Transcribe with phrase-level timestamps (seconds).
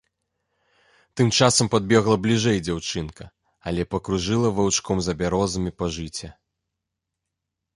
[1.19, 3.23] Тым часам падбегла бліжэй дзяўчынка,
[3.73, 6.27] але пакружыла ваўчком за бярозамі па жыце.